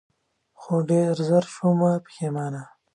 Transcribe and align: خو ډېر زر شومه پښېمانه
خو 0.59 0.73
ډېر 0.89 1.15
زر 1.29 1.43
شومه 1.55 1.91
پښېمانه 2.05 2.63